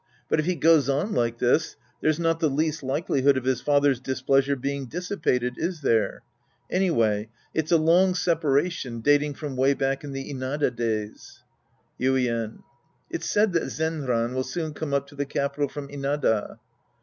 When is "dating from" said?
9.01-9.55